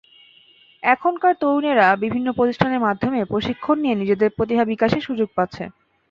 [0.83, 5.63] এখনকার তরুণেরা বিভিন্ন প্রতিষ্ঠানের মাধ্যমে প্রশিক্ষণ নিয়ে নিজেদের প্রতিভা বিকাশের সুযোগ পাচ্ছে।